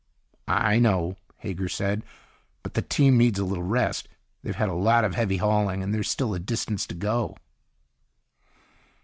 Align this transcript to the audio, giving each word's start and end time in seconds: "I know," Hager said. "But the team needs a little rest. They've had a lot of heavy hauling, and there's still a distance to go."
"I 0.47 0.79
know," 0.79 1.17
Hager 1.37 1.69
said. 1.69 2.01
"But 2.63 2.73
the 2.73 2.81
team 2.81 3.19
needs 3.19 3.37
a 3.37 3.45
little 3.45 3.63
rest. 3.63 4.07
They've 4.41 4.55
had 4.55 4.67
a 4.69 4.73
lot 4.73 5.05
of 5.05 5.13
heavy 5.13 5.37
hauling, 5.37 5.83
and 5.83 5.93
there's 5.93 6.09
still 6.09 6.33
a 6.33 6.39
distance 6.39 6.87
to 6.87 6.95
go." 6.95 7.37